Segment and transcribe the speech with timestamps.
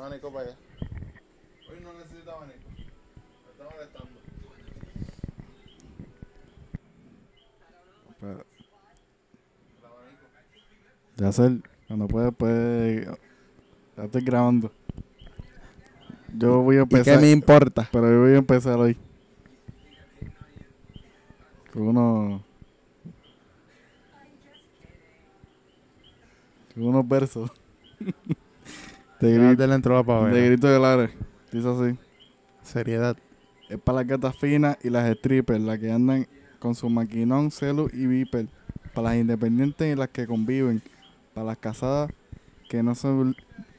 [0.00, 0.56] abanico para allá.
[1.70, 2.58] Hoy no necesito abanico.
[2.74, 4.20] Me está molestando.
[8.20, 8.44] Pero,
[11.16, 13.04] ya sé, cuando puede, puede.
[13.96, 14.72] Ya estoy grabando.
[16.36, 17.16] Yo voy a ¿Y empezar.
[17.16, 17.88] qué me importa?
[17.92, 18.96] Pero yo voy a empezar hoy.
[21.72, 22.42] Con unos.
[26.74, 27.50] Con unos versos.
[29.20, 30.46] de, Ya grito, te le entró la de pavera.
[30.46, 31.10] grito de Lares.
[31.52, 31.98] Dice así.
[32.62, 33.16] Seriedad.
[33.68, 36.26] Es para las gatas finas y las strippers, las que andan
[36.58, 38.48] con su maquinón, celu y viper.
[38.94, 40.82] Para las independientes y las que conviven.
[41.34, 42.10] Para las casadas
[42.68, 43.08] que no se,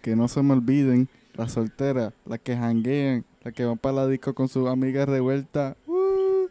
[0.02, 1.10] que no se me olviden.
[1.34, 5.76] Las solteras, las que janguean, las que van para la disco con sus amigas revueltas.
[5.88, 6.48] Uh,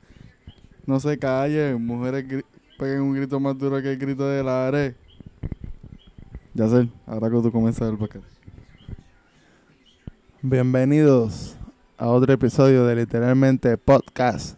[0.87, 2.25] no se callen, mujeres
[2.79, 4.95] peguen un grito más duro que el grito de la are.
[6.55, 8.25] Ya sé, ahora que tú comienzas el podcast.
[10.43, 11.55] Bienvenidos
[11.99, 14.57] a otro episodio de literalmente podcast.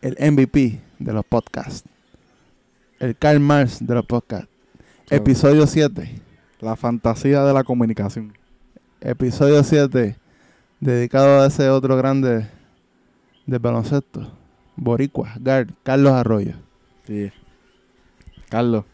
[0.00, 1.82] El MVP de los podcasts.
[3.00, 4.48] El Karl Marx de los podcasts.
[5.10, 6.22] Episodio 7.
[6.60, 8.32] La fantasía de la comunicación.
[9.00, 10.16] Episodio 7.
[10.78, 12.48] Dedicado a ese otro grande
[13.44, 14.30] del baloncesto.
[14.76, 16.54] Boricua, Guard, Carlos Arroyo.
[17.08, 17.32] Sí.
[18.48, 18.84] Carlos,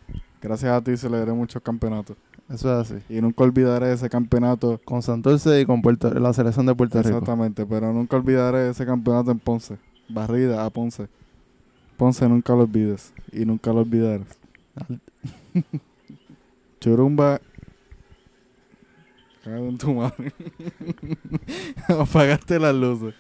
[0.41, 2.17] gracias a ti celebré muchos campeonatos.
[2.51, 3.03] Eso es así.
[3.09, 4.81] Y nunca olvidaré ese campeonato.
[4.85, 7.11] Con Santurce y con Puerto- la selección de Puerto Rico.
[7.11, 9.79] Exactamente, pero nunca olvidaré ese campeonato en Ponce.
[10.09, 11.09] Barrida a Ponce.
[11.97, 13.13] Ponce nunca lo olvides.
[13.33, 14.27] Y nunca lo olvidarás.
[16.81, 17.41] Churumba.
[19.45, 20.33] Cágate en tu madre.
[21.89, 23.15] Apagaste las luces.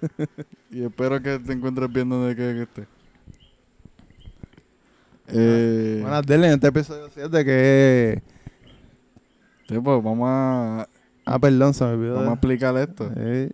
[0.70, 2.86] y espero que te encuentres bien donde quiera que estés.
[5.30, 8.22] Eh, Buenas, dele en este episodio 7 que...
[9.68, 10.88] sí, pues vamos a,
[11.24, 12.14] Ah, perdón, se me olvidó.
[12.14, 13.10] vamos a explicar esto.
[13.16, 13.50] Eh,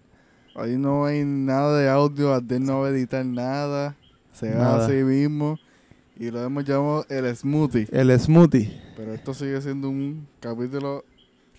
[0.55, 3.97] Ahí no hay nada de audio, Adel no va a editar nada.
[4.33, 5.59] Se va así mismo.
[6.17, 7.89] Y lo hemos llamado el smoothie.
[7.91, 8.81] el smoothie.
[8.97, 11.05] Pero esto sigue siendo un capítulo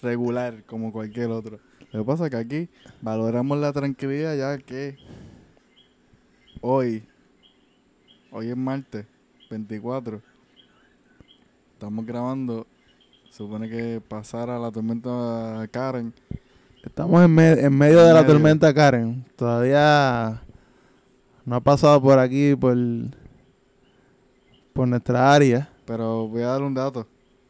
[0.01, 1.59] regular, como cualquier otro.
[1.91, 2.69] Lo que pasa es que aquí
[3.01, 4.97] valoramos la tranquilidad ya que
[6.62, 7.03] hoy,
[8.31, 9.06] hoy es martes
[9.50, 10.22] 24,
[11.73, 12.66] estamos grabando,
[13.29, 16.13] supone que pasara la tormenta Karen,
[16.83, 19.25] Estamos en, me- en medio de la tormenta Karen.
[19.35, 20.39] Todavía
[21.44, 22.78] no ha pasado por aquí, por,
[24.72, 25.67] por nuestra área.
[25.85, 27.07] pero voy a dar un dato.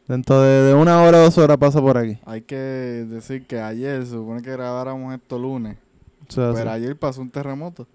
[0.08, 2.18] Dentro de, de una hora o dos horas pasa por aquí.
[2.24, 5.76] Hay que decir que ayer, se supone que grabáramos esto lunes,
[6.28, 6.76] O sea, pero sí.
[6.76, 7.86] ayer pasó un terremoto.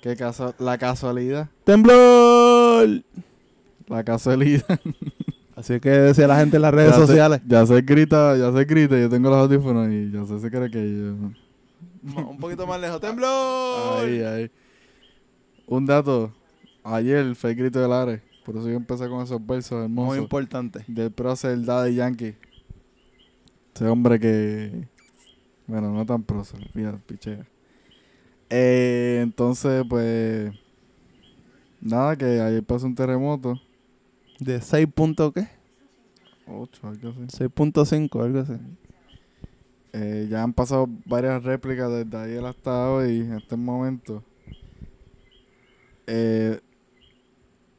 [0.00, 1.94] Qué caso la casualidad, ¡Temblor!
[3.88, 4.80] La casualidad.
[5.56, 7.40] Así que decía la gente en las redes Ya sociales.
[7.46, 10.68] ya se grita, ya se grita, yo tengo los audífonos y ya sé se cree
[10.70, 12.20] que yo.
[12.22, 13.00] Un poquito más lejos.
[13.00, 14.04] ¡Temblor!
[14.04, 14.50] Ahí, ahí.
[15.66, 16.32] Un dato,
[16.82, 20.18] ayer fue el grito del Ares, por eso yo empecé con esos versos Muy hermosos
[20.18, 20.84] importante.
[20.88, 22.34] del prócer Daddy Yankee.
[23.74, 24.86] Ese hombre que,
[25.66, 27.46] bueno, no tan prócer, fíjate, pichea.
[28.50, 30.52] Eh, entonces, pues,
[31.84, 33.54] nada, que ayer pasó un terremoto.
[34.40, 35.46] ¿De 6 puntos qué?
[36.46, 37.20] 8, algo así.
[37.44, 38.52] 6.5, algo así.
[39.92, 44.24] Eh, ya han pasado varias réplicas desde ayer hasta hoy, en este momento.
[46.06, 46.60] Eh,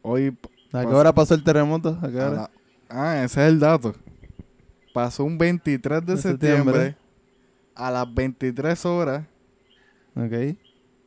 [0.02, 0.38] hoy.
[0.72, 1.98] ¿A qué hora pasó el terremoto?
[2.02, 2.36] ¿A qué a hora?
[2.36, 2.52] la-
[2.90, 3.94] ah, ese es el dato.
[4.94, 6.98] Pasó un 23 de De septiembre, septiembre.
[7.76, 9.26] a las 23 horas,
[10.16, 10.58] Ok.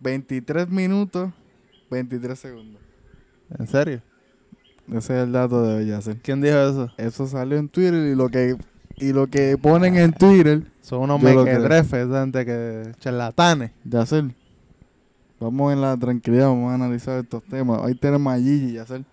[0.00, 1.32] 23 minutos,
[1.90, 2.82] 23 segundos.
[3.56, 4.00] ¿En serio?
[4.88, 6.16] Ese es el dato de Bellacer.
[6.22, 6.90] ¿Quién dijo eso?
[6.96, 8.56] Eso salió en Twitter y lo que
[8.96, 12.92] y lo que ponen en Twitter, Son unos mequetrefes, gente que...
[12.98, 13.70] charlatanes.
[13.84, 14.24] Yacer.
[15.38, 17.80] Vamos en la tranquilidad, vamos a analizar estos temas.
[17.80, 19.04] Hoy tenemos a Gigi, Yacer.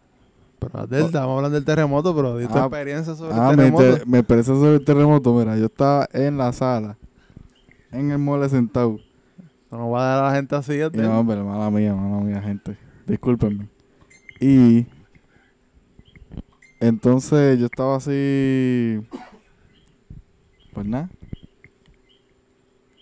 [0.58, 3.86] Pero Adel, estamos hablando del terremoto, pero di tu Ah, experiencia sobre Ah, el terremoto.
[3.88, 5.34] inter- me parece sobre el terremoto.
[5.36, 6.98] Mira, yo estaba en la sala,
[7.92, 8.98] en el mole sentado.
[9.70, 11.04] No va a dar a la gente así, Adel.
[11.04, 12.76] no, pero mala mía, mala mía, gente.
[13.06, 13.68] Discúlpenme.
[14.40, 14.86] Y
[16.80, 19.00] entonces yo estaba así,
[20.74, 21.10] pues nada,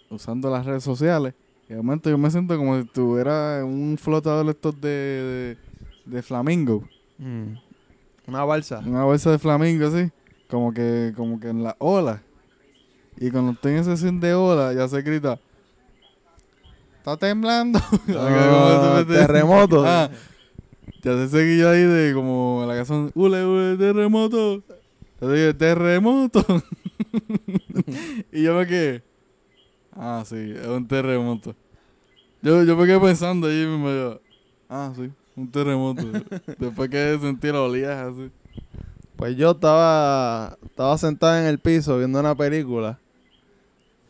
[0.10, 1.34] usando las redes sociales.
[1.68, 5.58] Y de momento yo me siento como si tuviera un flotador estos de, de,
[6.06, 6.84] de flamingo.
[7.18, 7.56] Mm.
[8.28, 8.80] Una balsa.
[8.86, 10.12] Una bolsa de flamingo así,
[10.50, 12.22] como que, como que en la ola.
[13.18, 15.40] Y cuando estoy en sesión de ola, ya se grita.
[16.98, 17.80] Está temblando.
[18.16, 19.84] Ah, terremoto.
[19.86, 20.10] Ah,
[21.04, 24.64] ya se seguí yo ahí de como la canción Ule, ule, terremoto.
[25.20, 26.46] Yo dije, terremoto.
[28.32, 29.04] y yo me quedé.
[29.92, 31.56] Ah, sí, es un terremoto.
[32.42, 34.22] Yo, yo me quedé pensando allí mismo yo.
[34.70, 36.04] Ah, sí, un terremoto.
[36.58, 38.32] Después que sentí la oleaje así.
[39.18, 42.98] Pues yo estaba, estaba sentado en el piso viendo una película.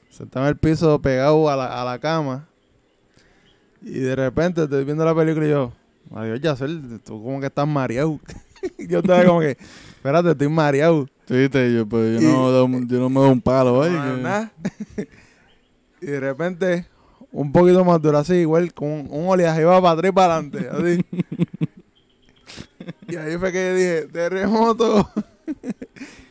[0.10, 2.48] Sentado en el piso pegado a la, a la cama.
[3.82, 5.74] Y de repente estoy viendo la película y yo,
[6.16, 8.20] adiós Yacel, tú como que estás mareado.
[8.78, 9.52] yo estaba como que,
[9.96, 11.08] espérate, estoy mareado.
[11.28, 12.30] Sí, viste, yo, pues, yo,
[12.68, 13.94] no, yo no me doy un palo, ¿vale?
[14.22, 14.50] No,
[14.96, 15.08] Que-
[16.02, 16.86] y de repente,
[17.32, 20.36] un poquito más duro así, igual, con un, un oleaje iba para atrás y para
[20.36, 21.06] adelante, así.
[23.08, 25.10] y ahí fue que dije, terremoto.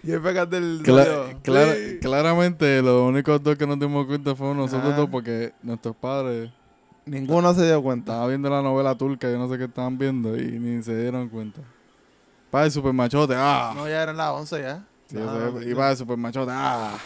[0.03, 1.99] y ahí fue que el Cla- salió, clara- sí.
[2.01, 4.97] claramente, los únicos dos que nos dimos cuenta fueron nosotros Ah.
[4.97, 6.51] dos porque nuestros padres
[7.05, 8.13] Ninguno se dio cuenta.
[8.13, 11.29] estaban viendo la novela turca, yo no sé qué estaban viendo y ni se dieron
[11.29, 11.61] cuenta.
[12.51, 13.73] Para el supermachote, ah.
[13.75, 14.85] No, ya eran las 11 ya.
[15.07, 15.71] Sí, No, no, es- no.
[15.71, 16.97] y para el supermachote, ah.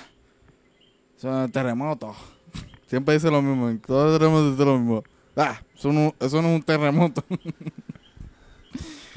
[1.17, 2.15] Eso es terremoto.
[2.87, 5.03] Siempre dice lo mismo, en todos los terremotos dice lo mismo.
[5.35, 7.25] Ah, eso no, eso no es un terremoto.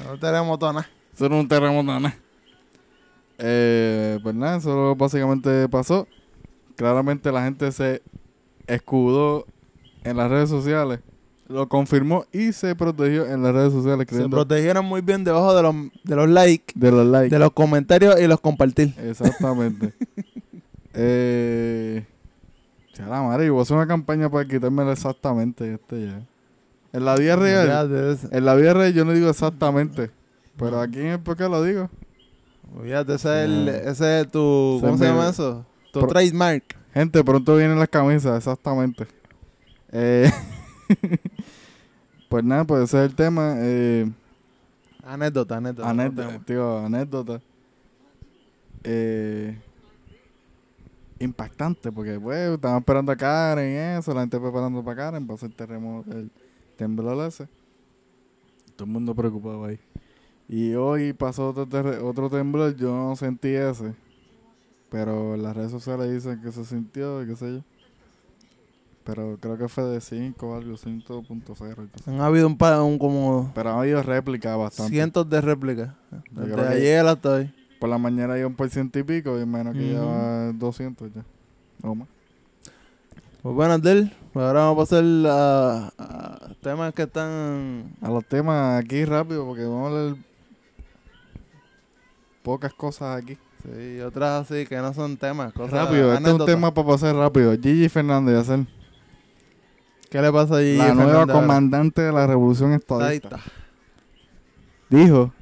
[0.04, 0.88] No terremoto nada.
[1.14, 2.16] Eso no es un terremoto, nada.
[3.38, 6.08] Eh, pues nada, eso básicamente pasó.
[6.76, 8.02] Claramente la gente se
[8.66, 9.46] escudó
[10.04, 11.00] en las redes sociales,
[11.48, 15.62] lo confirmó y se protegió en las redes sociales Se protegieron muy bien debajo de
[15.62, 15.74] los,
[16.04, 17.30] de los likes, de los likes.
[17.34, 18.94] de los comentarios y los compartir.
[18.98, 19.92] Exactamente.
[20.94, 22.04] eh,
[22.94, 26.20] ya la madre, yo voy a hacer una campaña para quitarme exactamente este ya.
[26.92, 30.10] En la vida real, en la vida real yo no digo exactamente,
[30.56, 31.88] pero aquí en el qué lo digo.
[32.84, 33.90] Fíjate, ese es, el, Ah.
[33.90, 34.78] ese es tu.
[34.80, 35.64] ¿Cómo se mi- llama eso?
[35.92, 36.76] Tu trademark.
[36.94, 39.06] Gente, pronto vienen las camisas, exactamente.
[39.92, 40.30] Eh,
[42.28, 43.54] pues nada, pues ese es el tema.
[43.58, 44.10] Eh,
[45.02, 45.90] Anécdota, anécdota.
[45.90, 46.44] anécdota, no tema.
[46.44, 47.40] tío, anécdota.
[48.84, 49.58] Eh,
[51.18, 55.34] impactante, porque pues estaban esperando a Karen y eso, la gente preparando para Karen, para
[55.36, 56.30] hacer terremoto, el
[56.76, 57.48] temblor ese.
[58.76, 59.78] Todo el mundo preocupado ahí.
[60.48, 63.94] Y hoy pasó otro, otro temblor, yo no sentí ese.
[64.90, 67.62] Pero las redes sociales dicen que se sintió y qué sé yo.
[69.04, 71.64] Pero creo que fue de 5 o algo, 5.0.
[71.64, 72.10] algo así.
[72.10, 74.92] Han habido un par, un como Pero ha habido réplicas bastante.
[74.92, 75.90] cientos de réplicas.
[76.30, 77.54] Desde ayer hasta hoy.
[77.80, 79.88] Por la mañana hay un por ciento y pico, y menos que Ujú.
[79.88, 81.24] lleva 200 ya.
[81.82, 82.08] O más.
[83.42, 84.10] Pues bueno, pues
[84.46, 87.94] ahora vamos a pasar a, a temas que están.
[88.02, 90.16] A los temas aquí rápido, porque vamos a leer
[92.42, 93.38] pocas cosas aquí.
[93.62, 95.52] Sí, otras así que no son temas.
[95.54, 97.52] Cosas, rápido, este es un tema para pasar rápido.
[97.52, 98.66] Gigi Fernández, hacer
[100.10, 100.76] ¿Qué le pasa allí?
[100.76, 103.38] la nueva comandante de la revolución estadista.
[104.88, 105.32] Dijo,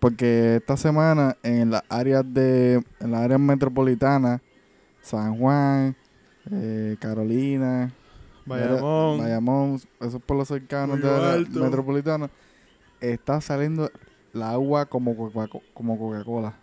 [0.00, 4.40] porque esta semana en las áreas de, en las áreas metropolitanas,
[5.00, 5.96] San Juan,
[6.50, 7.92] eh, Carolina,
[8.46, 9.18] Bayamón.
[9.20, 11.60] Bayamón, esos pueblos cercanos de la Alto.
[11.60, 12.30] metropolitana,
[13.00, 13.90] está saliendo
[14.32, 16.54] la agua como Coca- como Coca-Cola.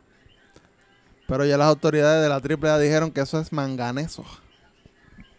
[1.27, 4.23] Pero ya las autoridades de la AAA dijeron que eso es manganeso.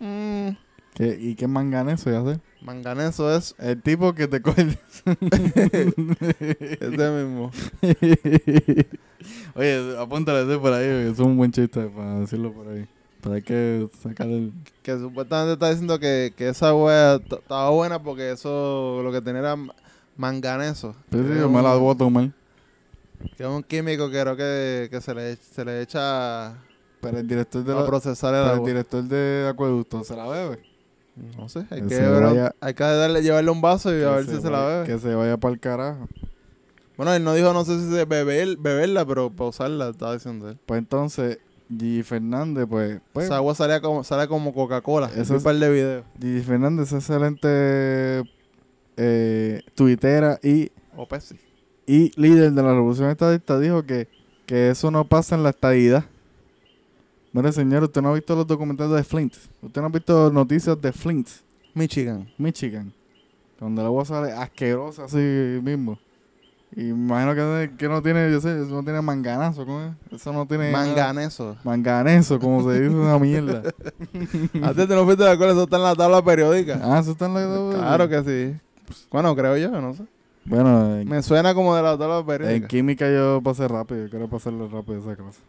[0.00, 0.49] Mm,
[0.96, 2.40] ¿Qué- ¿Y qué manganeso ya sé?
[2.62, 4.78] manganeso es El tipo que te coge.
[6.81, 7.50] ese mismo.
[9.54, 12.87] Oye, apúntale ese por ahí, es un buen chiste para decirlo por ahí.
[13.20, 14.52] Pero hay que sacar el.
[14.82, 19.40] Que supuestamente está diciendo que, que esa wea estaba buena porque eso lo que tenía
[19.40, 19.75] era ma-
[20.16, 20.94] manganeso.
[21.11, 22.30] Sí, sí, yo me la a tomar.
[23.37, 26.54] que es un químico que creo que, que se, le, se le echa
[27.00, 30.26] Pero el director de a la, procesar el pero el director de acueducto se la
[30.28, 30.59] bebe.
[31.38, 34.26] No sé, hay Que que, vaya- hay que darle, llevarle un vaso y a ver
[34.26, 34.87] si se la bebe.
[34.87, 36.08] Que se vaya para el carajo.
[36.96, 40.49] Bueno, él no dijo, no sé si se beber, beberla, pero para usarla, estaba diciendo
[40.50, 40.58] él.
[40.66, 41.38] Pues entonces,
[41.70, 43.00] Gigi Fernández, pues.
[43.12, 45.11] pues Esa agua salía como, sale como Coca-Cola.
[45.16, 46.04] Es- un par de videos.
[46.20, 48.23] Gigi Fernández es excelente
[48.99, 51.38] eh, tuitera y, O Pepsi.
[51.87, 53.58] y líder de la revolución estadista.
[53.58, 54.08] Dijo que,
[54.46, 56.04] que eso no pasa en la estadidad.
[57.33, 59.35] Mire, señor, usted no ha visto los documentales de Flint.
[59.62, 61.28] Usted no ha visto noticias de Flint,
[61.75, 62.28] Michigan.
[62.38, 62.92] Michigan.
[63.61, 65.16] Donde el agua sale asquerosa así
[65.62, 65.99] mismo.
[66.75, 70.21] Y imagino que, que no tiene, yo sé, eso no tiene manganazo, ¿cómo es?
[70.21, 70.73] Eso no tiene...
[70.73, 71.56] Manganeso.
[71.64, 73.62] Manganeso, como se dice, una mierda.
[74.62, 76.80] Antes te no fuiste de acuerdo, eso está en la tabla periódica.
[76.83, 77.78] ah, eso está en la...
[77.78, 78.61] Claro que sí.
[79.11, 80.02] Bueno, creo yo, no sé.
[80.45, 82.68] Bueno, en, Me suena como de la tabla en periódica.
[82.68, 85.40] química yo pasé rápido, yo quiero pasarle rápido esa clase.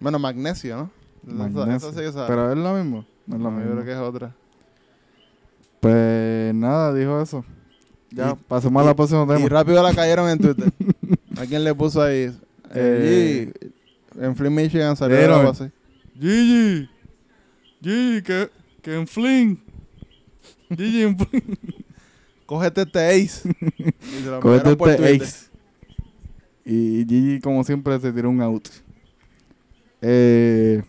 [0.00, 0.90] Bueno, magnesio, ¿no?
[1.34, 1.90] Magnesio.
[1.90, 2.26] Eso sí sabe.
[2.28, 3.04] Pero es lo mismo.
[3.26, 3.72] No es lo No, yo mismo.
[3.74, 4.34] creo que es otra.
[5.80, 7.44] Pues nada, dijo eso.
[8.10, 9.38] Ya, pasemos a la próxima tema.
[9.40, 10.72] Y rápido la cayeron en Twitter.
[11.38, 12.34] ¿A quién le puso ahí?
[12.74, 13.70] Eh, Eh,
[14.20, 15.70] en Flint, Michigan salió algo así.
[16.18, 16.88] Gigi,
[17.82, 18.50] Gigi, que,
[18.82, 19.56] que en fling.
[20.70, 21.56] Gigi en fling.
[22.46, 23.54] Cógete este ace.
[24.40, 25.50] Cógete este ace.
[26.64, 28.68] Y Gigi, como siempre, se tiró un out.
[30.00, 30.82] Eh,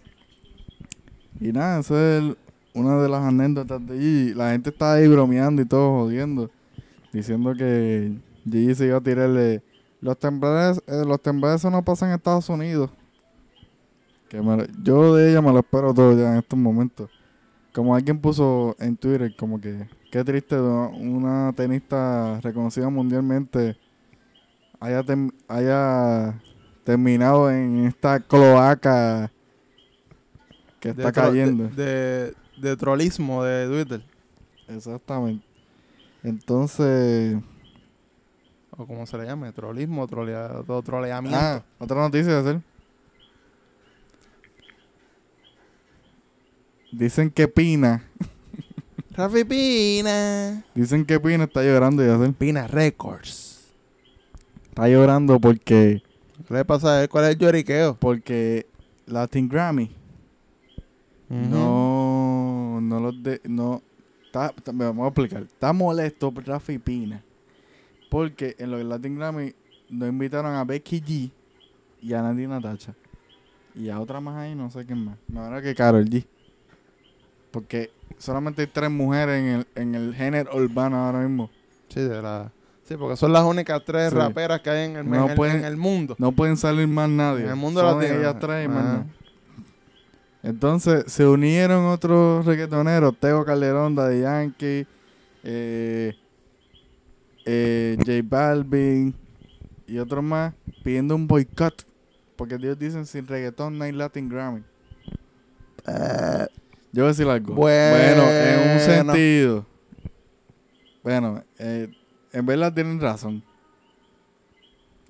[1.39, 2.35] y nada, esa es
[2.73, 4.33] una de las anécdotas de Gigi.
[4.33, 6.49] La gente está ahí bromeando y todo jodiendo.
[7.11, 8.13] Diciendo que
[8.45, 9.63] Gigi se iba a tirarle.
[10.01, 12.89] Los temblores, eh, los temblores no pasan en Estados Unidos.
[14.83, 17.09] Yo de ella me lo espero todo ya en estos momentos.
[17.73, 23.75] Como alguien puso en Twitter, como que qué triste una- una tenista reconocida mundialmente
[24.79, 25.03] haya,
[25.47, 26.41] haya
[26.89, 29.31] terminado en esta cloaca
[30.79, 31.67] que está cayendo.
[31.67, 32.75] De, de,
[33.43, 34.03] de Twitter.
[34.67, 35.45] Exactamente.
[36.23, 37.37] Entonces,
[38.71, 41.37] O como se le llame, trolismo, trolea, troleamiento.
[41.39, 42.61] ah, otra noticia de hacer.
[46.91, 48.03] Dicen que Pina,
[49.11, 50.63] Rafi Pina.
[50.73, 52.33] dicen que Pina está llorando y hacer.
[52.33, 53.67] Pina Records.
[54.69, 56.01] Está llorando porque
[56.47, 57.09] ¿Qué le pasa a él?
[57.09, 57.95] ¿Cuál es el lloriqueo?
[57.99, 58.65] porque
[59.05, 59.91] Latin Grammy
[61.49, 63.81] no no los de no
[64.25, 65.43] está, está- me vamos a explicar.
[65.43, 67.23] Está molesto Rafi Pina
[68.09, 69.53] porque en los Latin Grammy
[69.89, 71.31] no invitaron a Becky G
[72.01, 72.93] y a Nati Natacha
[73.75, 75.17] y a otra más ahí, no sé quién más.
[75.27, 76.25] Me van a que Karol G.
[77.51, 81.49] Porque solamente hay tres mujeres en el, en el género urbano ahora mismo.
[81.87, 82.51] Sí, de la...
[82.89, 84.15] sí, porque son las únicas tres Sí.
[84.17, 86.15] raperas que hay en el, No en el- pueden- en el mundo.
[86.19, 87.45] No pueden salir más nadie.
[87.45, 88.19] En el mundo Son latino.
[88.19, 88.87] ellas tres y más Ajá.
[88.93, 89.05] nada.
[90.43, 94.87] Entonces se unieron otros reggaetoneros, Teo Calderón, Daddy Yankee,
[95.43, 96.13] eh,
[97.45, 99.13] eh, J Balvin
[99.87, 100.53] y otros más
[100.83, 101.85] pidiendo un boicot.
[102.35, 104.63] Porque ellos dicen sin reggaetón no hay Latin Grammy.
[105.85, 107.53] Yo voy a decir algo.
[107.55, 108.23] Bueno.
[108.29, 109.65] en un sentido.
[111.03, 111.89] Bueno, eh,
[112.33, 113.43] en verdad tienen razón.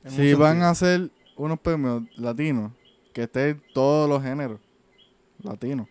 [0.03, 0.65] En Si van sentido.
[0.67, 2.71] a hacer unos premios latinos,
[3.13, 4.59] que estén todos los géneros
[5.43, 5.87] latinos.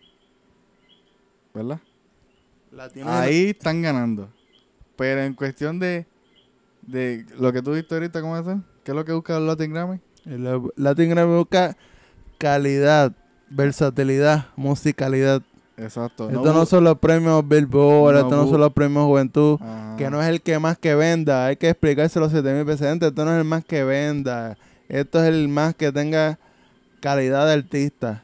[1.53, 1.79] ¿Verdad?
[2.71, 4.29] Latino- Ahí están ganando.
[4.95, 6.05] Pero en cuestión de,
[6.83, 8.45] de lo que tú viste ahorita, ¿cómo es?
[8.83, 9.99] ¿Qué es lo que busca el Latin Grammy?
[10.25, 11.75] El Latin Grammy busca
[12.37, 13.13] calidad,
[13.49, 15.41] versatilidad, musicalidad.
[15.79, 16.29] Exacto.
[16.29, 19.59] Estos no son los premios Billboard, No estos no son los premios Juventud.
[19.61, 19.95] Ajá.
[19.97, 23.09] Que no es el que más que venda, hay que explicárselo a 7000 precedentes.
[23.09, 24.57] Esto no es el más que venda,
[24.87, 26.39] esto es el más que tenga
[27.01, 28.23] calidad de artista.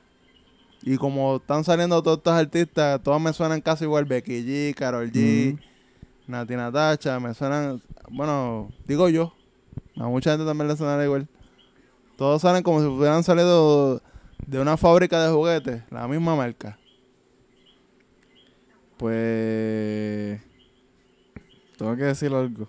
[0.84, 5.12] Y como están saliendo todos estos artistas, todos me suenan casi igual: Becky G, Carol
[5.12, 5.60] G, Ujú.
[6.28, 9.34] Nati Natacha, me suenan, bueno, digo yo,
[9.98, 11.28] a mucha gente también le suena igual.
[12.18, 14.02] Todos salen como si hubieran salido
[14.46, 16.78] de una fábrica de juguetes, la misma marca.
[18.98, 20.42] Pues.
[21.78, 22.68] Tengo que decir algo.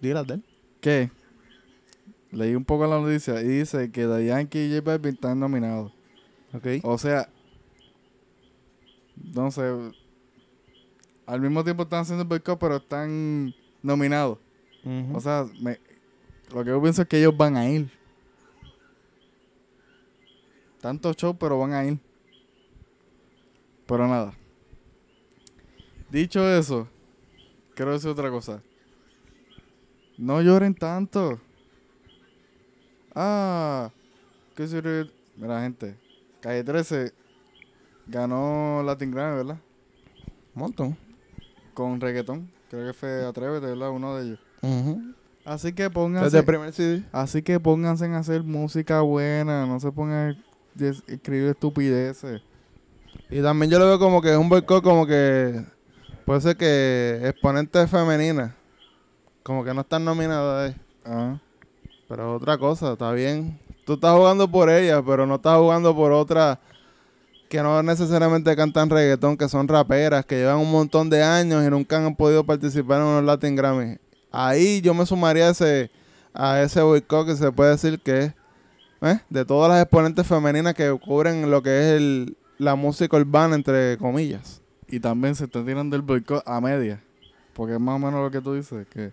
[0.00, 0.44] Dígala de él.
[0.80, 1.10] ¿Qué?
[2.30, 5.92] Leí un poco la noticia y dice que Yankee y J Balvin están nominados.
[6.52, 6.66] Ok.
[6.82, 7.28] O sea,
[9.34, 9.62] no sé.
[11.26, 14.38] Al mismo tiempo están haciendo el boicot, pero están nominados.
[15.12, 15.78] O sea, me-
[16.54, 17.90] lo que yo pienso es que ellos van a ir.
[20.80, 21.98] Tanto show, pero van a ir.
[23.88, 24.34] Pero nada.
[26.10, 26.86] Dicho eso,
[27.74, 28.62] quiero decir otra cosa.
[30.18, 31.40] No lloren tanto.
[33.14, 33.90] Ah,
[34.54, 35.10] ¿qué sirve?
[35.36, 35.96] Mira, gente.
[36.40, 37.12] Calle 13
[38.06, 39.58] ganó Latin Grammy, ¿verdad?
[40.54, 40.96] Un montón.
[41.72, 42.50] Con reggaetón.
[42.70, 43.90] Creo que fue Atrévete, ¿verdad?
[43.90, 44.40] Uno de ellos.
[45.44, 46.38] Así que Desde pónganse.
[46.38, 47.04] el primer CD.
[47.10, 52.42] Así que pónganse en hacer música buena, no se pongan a escribir estupideces.
[53.30, 55.64] Y también yo lo veo como que es un boicot como que
[56.24, 58.52] puede ser que exponentes femeninas
[59.48, 60.80] como que no están nominadas ahí.
[61.06, 61.38] Ah,
[62.06, 63.58] Pero es otra cosa, está bien.
[63.86, 66.58] Tú estás jugando por ellas, pero no estás jugando por otras
[67.48, 71.70] que no necesariamente cantan reggaetón, que son raperas, que llevan un montón de años y
[71.70, 73.96] nunca han podido participar en unos Latin Grammy.
[74.30, 75.90] Ahí yo me sumaría a ese,
[76.34, 78.32] a ese boicot que se puede decir que es
[79.00, 79.20] ¿eh?
[79.30, 83.96] de todas las exponentes femeninas que cubren lo que es el, la música urbana, entre
[83.98, 84.60] comillas.
[84.88, 87.02] Y también se está tirando el boicot a media.
[87.52, 89.12] Porque es más o menos lo que tú dices, que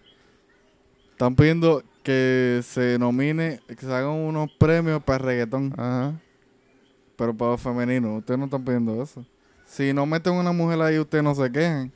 [1.12, 6.14] están pidiendo que se nomine, que se hagan unos premios para reggaetón, Ajá.
[7.18, 8.18] pero para femenino.
[8.18, 9.26] Ustedes no están pidiendo eso.
[9.66, 11.92] Si no meten una mujer ahí, ustedes no se quejan.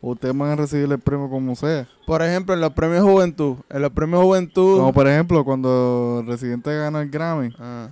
[0.00, 1.88] Ustedes van a recibir el premio como sea.
[2.06, 4.78] Por ejemplo, en los premios Juventud, en los premios Juventud...
[4.78, 7.90] Como por ejemplo, cuando Residente ganó el Grammy, Ah.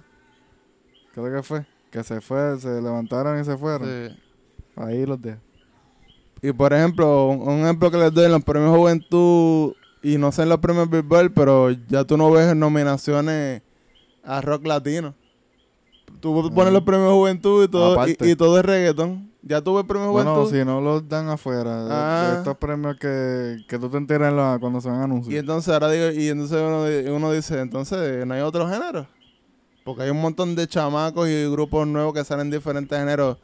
[1.12, 1.66] creo que fue.
[1.90, 3.88] Que se fue, se levantaron y se fueron.
[3.88, 4.16] Sí.
[4.76, 5.40] Ahí los dejo.
[6.42, 10.30] Y por ejemplo, un, un ejemplo que les doy en los premios Juventud, y no
[10.30, 13.62] sé en los premios Billboard, pero ya tú no ves nominaciones
[14.22, 15.14] a rock latino.
[16.20, 16.74] Tú pones Mm.
[16.74, 19.30] los premios Juventud y todo, y, todo es reggaetón.
[19.42, 20.56] Ya tú ves premios Bueno, Juventud.
[20.58, 22.34] si no los dan afuera, de- de Ah.
[22.38, 25.38] estos premios que, que tú te enteras en la- cuando se van a Y anunciar.
[25.38, 29.06] entonces ahora digo, y entonces uno, uno dice, entonces no hay otro género.
[29.86, 33.38] Porque hay un montón de chamacos y grupos nuevos que salen diferentes géneros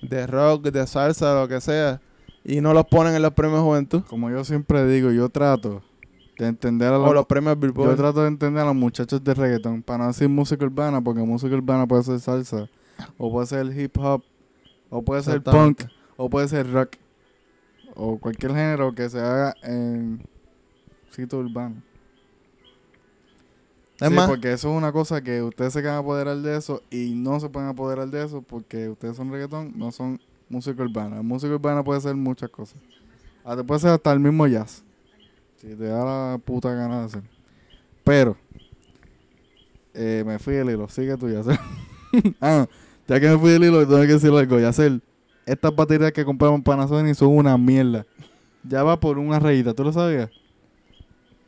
[0.00, 2.00] de rock, de salsa, lo que sea.
[2.44, 4.04] Y no los ponen en los premios Juventud.
[4.08, 5.82] Como yo siempre digo, yo trato
[6.38, 7.96] de entender a O los, premios yo Billboard.
[7.96, 11.52] trato de entender a los muchachos de reggaetón, para no decir música urbana, porque música
[11.52, 12.68] urbana puede ser salsa,
[13.18, 14.22] o puede ser hip hop,
[14.90, 15.82] o puede ser punk,
[16.16, 16.90] o puede ser rock,
[17.96, 20.24] o cualquier género que se haga en
[21.10, 21.82] sitio urbano.
[24.00, 26.82] Es sí, más, porque eso es una cosa que ustedes se quedan apoderar de eso
[26.90, 31.20] y no se pueden apoderar de eso porque ustedes son reggaetón, no son música urbana.
[31.22, 32.78] Música urbana puede ser muchas cosas.
[33.44, 34.84] Hasta puede ser hasta el mismo jazz.
[35.56, 37.22] Si te da la puta gana de hacer.
[38.04, 38.36] Pero,
[39.94, 40.88] eh, me fui del hilo.
[40.88, 41.58] Sigue tú, Yacer.
[42.40, 42.66] ah,
[43.08, 44.60] ya que me fui del hilo, tengo que decir algo.
[44.60, 45.00] Yacer,
[45.44, 48.06] estas baterías que compramos en Panasonic son una mierda.
[48.62, 50.30] Ya va por una rayita, ¿tú lo sabías?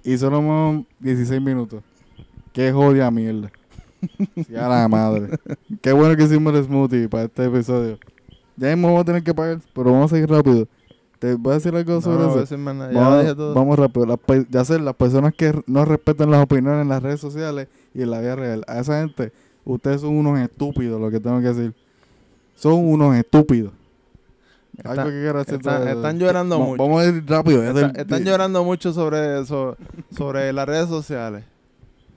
[0.03, 1.83] Y solo hemos 16 minutos.
[2.53, 3.51] Qué jodia mierda.
[4.35, 5.39] Sí, a la madre.
[5.83, 7.99] Qué bueno que hicimos el smoothie para este episodio.
[8.57, 10.67] Ya mismo vamos a tener que pagar, pero vamos a seguir rápido.
[11.19, 12.57] Te voy a decir algo no, sobre no voy a eso.
[12.57, 13.55] Ya Vamos, dije todo.
[13.55, 14.07] vamos rápido.
[14.07, 18.01] Las ya sé, las personas que no respetan las opiniones en las redes sociales y
[18.01, 18.65] en la vida real.
[18.69, 19.33] A esa gente,
[19.67, 21.75] ustedes son unos estúpidos, lo que tengo que decir.
[22.55, 23.73] Son unos estúpidos.
[24.79, 26.83] Está- Algo que decir están- sobre- están llorando mucho.
[26.83, 27.63] Vamos a ir rápido.
[27.65, 29.77] Está- están llorando mucho sobre eso,
[30.17, 31.45] sobre las redes sociales.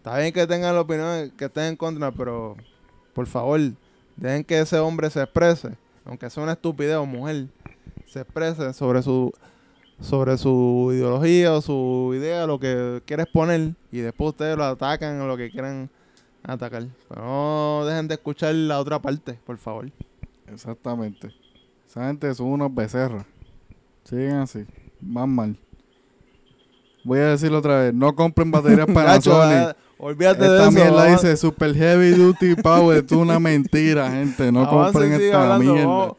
[0.03, 2.57] Está bien que tengan la opinión que estén en contra, pero
[3.13, 3.57] por favor,
[4.17, 7.47] dejen que ese hombre se exprese, aunque sea una estupidez o mujer,
[8.05, 9.31] se exprese sobre su
[10.01, 15.21] sobre su ideología o su idea, lo que quieres poner, y después ustedes lo atacan
[15.21, 15.89] o lo que quieran
[16.43, 16.85] atacar.
[17.07, 19.89] Pero no dejen de escuchar la otra parte, por favor.
[20.51, 21.33] Exactamente.
[21.87, 23.23] Esa gente son unos becerros.
[24.03, 24.65] Siguen así.
[24.99, 25.57] Van mal.
[27.05, 27.93] Voy a decirlo otra vez.
[27.93, 28.93] No compren baterías Gacho,
[29.31, 29.82] Panasonic.
[29.97, 30.71] Olvídate de Esta eso.
[30.71, 32.97] mierda vamos- dice Super Heavy Duty Power.
[32.99, 34.51] Esto es una mentira, gente.
[34.51, 35.87] No y compren esta hablando, mierda.
[35.89, 36.17] vamos-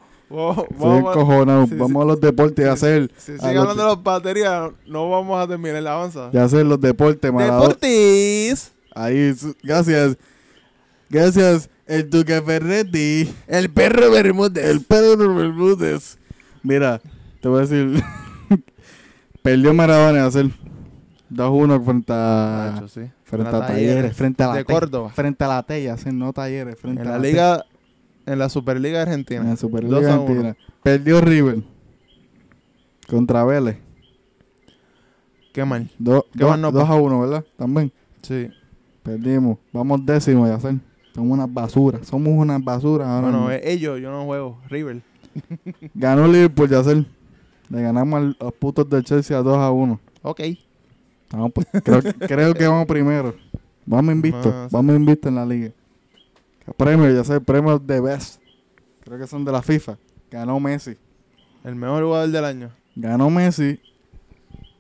[0.79, 1.99] vamos- a- sí, sí.
[2.01, 3.11] a los deportes a hacer.
[3.19, 6.31] Si a sigue hablando de las baterías, no vamos a terminar la avanza.
[6.33, 7.61] Ya hacer los deportes, Maradona.
[7.69, 8.73] Deportis.
[8.95, 10.17] Ahí, gracias.
[11.11, 13.33] Gracias, el Duque Ferretti.
[13.47, 14.65] El perro Bermúdez.
[14.65, 16.19] El Pedro Bermúdez.
[16.63, 17.01] Mira,
[17.41, 18.03] te voy a decir.
[19.43, 20.51] Perdió Maradona en hacer
[21.35, 23.01] 2-1 frente a, Nacho, sí.
[23.25, 24.17] frente En a la Talleres.
[24.17, 25.11] Frente a la de Córdoba.
[25.11, 26.77] Frente a la Tella, hacen no Talleres.
[26.81, 27.65] Frente En a la Te- liga,
[28.27, 29.41] en la Superliga Argentina.
[29.41, 30.23] En la 2 Superliga a 1.
[30.23, 30.57] Argentina.
[30.83, 31.63] Perdió River.
[33.09, 33.77] Contra Vélez.
[35.53, 35.91] Qué mal.
[35.99, 36.89] 2 ¿Qué más nos va?
[36.89, 37.45] a 1, ¿verdad?
[37.57, 37.93] También.
[38.23, 38.49] Sí.
[39.03, 39.59] Perdimos.
[39.73, 40.77] Vamos décimo, ya sé.
[41.15, 42.07] Somos unas basuras.
[42.07, 43.51] Somos unas basuras ahora Bueno, mismo.
[43.53, 44.59] eh, ellos, yo no juego.
[44.69, 45.03] River.
[45.95, 47.05] Ganó Liverpool, ya sé.
[47.69, 50.01] Le ganamos a los putos del Chelsea a 2 a 1.
[50.23, 50.41] Ok.
[51.31, 53.35] Vamos, pues, creo, creo que vamos primero.
[53.87, 54.47] Vamos invictos.
[54.47, 54.75] Ah, sí.
[54.77, 55.71] Vamos invictos en la liga.
[56.77, 58.41] Premios, ya sé, premios de best.
[59.03, 59.99] Creo que son de la FIFA.
[60.31, 60.97] Ganó Messi.
[61.63, 62.71] El mejor jugador del año.
[62.97, 63.79] Ganó Messi.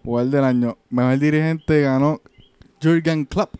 [0.02, 0.78] Jugador del año.
[0.90, 2.20] Mejor dirigente ganó
[2.83, 3.54] Jurgen Klopp.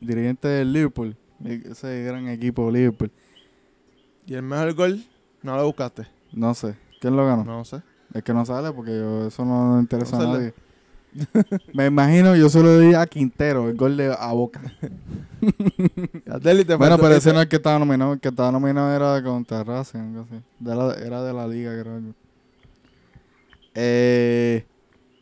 [0.00, 1.16] Dirigente del Liverpool.
[1.44, 3.10] Ese gran equipo Liverpool.
[4.26, 5.04] Y el mejor gol,
[5.42, 6.06] no lo buscaste.
[6.32, 6.76] No sé.
[7.00, 7.44] ¿Quién lo ganó?
[7.44, 7.82] No sé.
[8.14, 10.54] Es que no sale porque yo- eso no interesa No a nadie.
[11.72, 14.60] Me imagino, yo solo di a Quintero, el gol de a Boca.
[16.78, 18.14] Bueno, pero ese no es el que estaba nominado.
[18.14, 20.42] El que estaba nominado era contra Racing, algo así.
[20.58, 22.14] De la- era de la liga, creo yo.
[23.74, 24.64] Eh,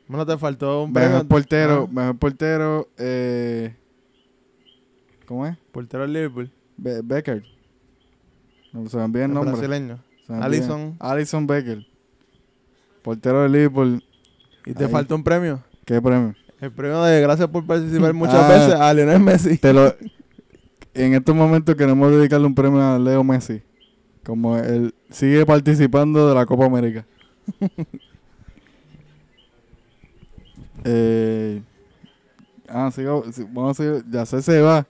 [0.07, 3.75] Bueno, te faltó un mejor portero, Ah, mejor portero, eh,
[5.27, 5.57] ¿cómo es?
[5.73, 6.51] portero Liverpool.
[6.77, 7.43] Be- Becker.
[8.73, 9.53] No se me envía el El nombre.
[9.53, 9.99] brasileño.
[10.29, 10.97] Alisson.
[11.01, 11.87] Alisson Becker.
[13.03, 14.03] Portero de Liverpool.
[14.67, 14.91] Y te Ahí.
[14.91, 15.63] faltó un premio.
[15.85, 16.35] ¿Qué premio?
[16.61, 18.49] El premio de gracias por participar muchas Ah.
[18.49, 19.59] veces a Lionel Messi.
[19.59, 19.95] Te lo,
[20.95, 23.63] en estos momentos queremos dedicarle un premio a Leo Messi.
[24.25, 27.05] Como él sigue participando de la Copa América.
[30.85, 31.63] eh,
[32.69, 34.05] ah, sigo, vamos a seguir.
[34.11, 34.87] Yacer se va.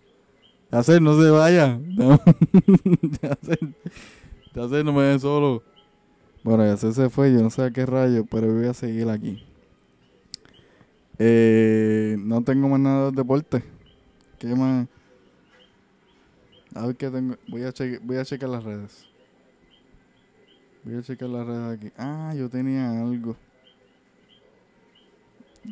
[0.70, 1.78] Yacer, no se vaya.
[1.78, 2.20] No.
[3.22, 3.58] Yacer,
[4.54, 5.62] Yacer, no me dejes solo.
[6.42, 9.44] Bueno, Yacer se fue, yo no sé a qué rayo, pero voy a seguir aquí.
[11.18, 13.62] Eh, no tengo más nada de deporte.
[14.38, 14.86] ¿Qué más?
[16.74, 17.36] A ver qué tengo.
[17.48, 19.06] Voy a, cheque- voy a checar las redes.
[20.82, 21.92] Voy a checar las redes aquí.
[21.96, 23.36] Ah, yo tenía algo.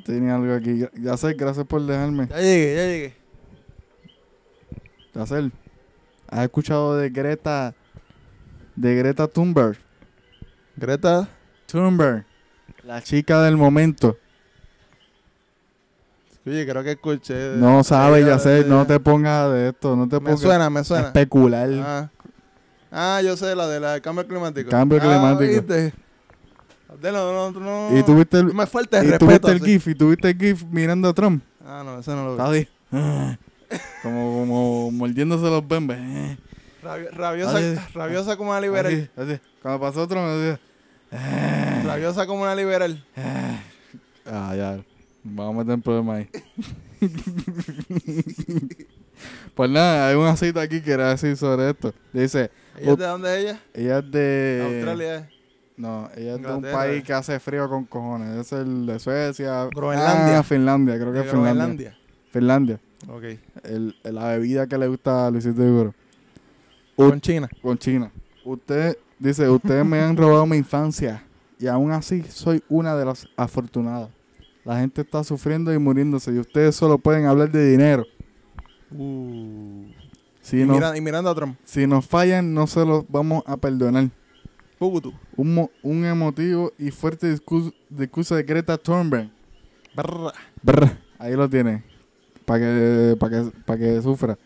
[0.05, 0.85] Tenía algo aquí.
[0.95, 2.29] Ya sé, gracias por dejarme.
[2.29, 3.15] Ya llegué, ya llegué.
[5.15, 5.53] Yacel,
[6.29, 7.75] ¿has escuchado de Greta?
[8.75, 9.77] De Greta Thunberg.
[10.77, 11.29] Greta,
[11.67, 12.25] Thunberg.
[12.85, 14.17] La chica del momento.
[16.47, 17.57] Oye, creo que escuché.
[17.57, 19.97] No sabes, Ella- Yacel, no te pongas de esto.
[19.97, 21.07] No te Me pongas suena, me suena.
[21.09, 21.69] especular.
[21.85, 22.09] Ah.
[22.91, 24.71] Ah, yo sé, la de la cambio climático.
[24.71, 25.51] Cambio Ah, climático.
[25.51, 25.95] ¿viste?
[27.01, 27.59] De no, no,
[27.91, 27.99] no.
[27.99, 29.27] Y tuviste el, Me falta el y respeto.
[29.27, 29.65] tuviste el así.
[29.73, 31.43] GIF, y tuviste el GIF mirando a Trump.
[31.67, 32.59] Ah, no, eso no lo vi.
[32.59, 33.39] Está.
[34.03, 35.99] Como, como mordiéndose los bembes.
[36.83, 37.75] Rabi- rabiosa, Así.
[37.95, 39.09] rabiosa como una liberal.
[39.17, 39.41] Así, así.
[39.63, 41.87] Cuando pasó Trump, así.
[41.87, 43.03] Rabiosa como una liberal.
[44.27, 44.79] Ah, ya.
[45.25, 46.29] Vamos a meter en problemas ahí.
[49.55, 51.95] pues nada, hay una cita aquí que era decir sobre esto.
[52.13, 53.61] Dice, ¿Ella Ut- de dónde es ella?
[53.75, 54.63] ella es de...
[54.65, 55.31] Australia.
[55.77, 58.37] No, ella es de un país que hace frío con cojones.
[58.37, 59.67] Es el de Suecia.
[59.67, 60.39] Groenlandia.
[60.39, 61.53] Ah, Finlandia, creo que es Finlandia.
[61.55, 61.99] Groenlandia.
[62.31, 62.81] Finlandia.
[63.09, 63.25] Ok.
[63.65, 65.95] El, la bebida que le gusta a Luisito Iguro.
[66.95, 67.49] Con China.
[67.63, 68.11] Con China.
[68.45, 71.23] Usted dice, ustedes me han robado mi infancia
[71.59, 74.11] y aún así soy una de las afortunadas.
[74.65, 78.07] La gente está sufriendo y muriéndose y ustedes solo pueden hablar de dinero.
[80.41, 81.57] Si, y, nos, mira- y mirando a Trump.
[81.65, 84.09] si nos fallan, no se los vamos a perdonar.
[84.79, 85.13] Pugutu.
[85.37, 89.31] Un, mo- un emotivo y fuerte discurso, discurso de Greta Thunberg.
[89.95, 90.33] Brr.
[90.63, 91.85] Brr, ahí lo tiene.
[92.45, 94.37] Para que, pa que, pa que sufra.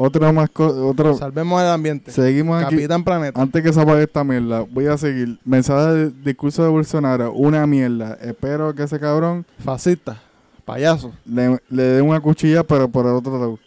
[0.00, 1.16] Otro más, otro.
[1.16, 2.12] Salvemos el ambiente.
[2.12, 2.76] Seguimos aquí.
[2.76, 3.42] Capitán Planeta.
[3.42, 5.40] Antes que se apague esta mierda, voy a seguir.
[5.44, 8.16] Mensaje de discurso de Bolsonaro, una mierda.
[8.20, 10.22] Espero que ese cabrón Fascista.
[10.64, 11.12] Payaso.
[11.24, 13.58] le, le dé una cuchilla, pero por el otro lado.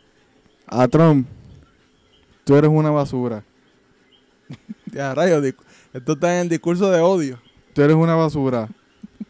[0.67, 1.27] A Trump,
[2.45, 3.43] tú eres una basura.
[4.93, 5.43] Ya, rayos.
[5.93, 7.39] Esto está en el discurso de odio.
[7.73, 8.69] Tú eres una basura.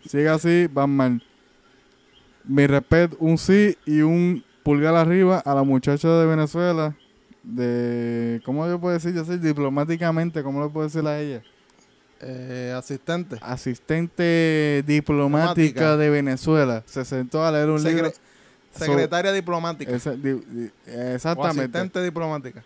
[0.07, 1.23] Sigue así, van mal.
[2.43, 6.95] Mi respeto, un sí y un pulgar arriba a la muchacha de Venezuela.
[7.43, 8.41] De.
[8.45, 9.13] ¿Cómo yo puedo decir?
[9.13, 11.41] Yo sé, diplomáticamente, ¿cómo le puedo decir a ella?
[12.19, 13.37] Eh, asistente.
[13.41, 15.97] Asistente diplomática Diplomática.
[15.97, 16.83] de Venezuela.
[16.85, 18.11] Se sentó a leer un libro.
[18.71, 19.91] secretaria diplomática.
[19.91, 21.61] Esa- di- di- O exactamente.
[21.61, 22.63] asistente diplomática.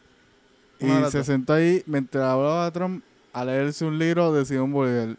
[0.80, 5.16] Y Una se sentó ahí mientras hablaba Trump a leerse un libro de Simón Bolívar.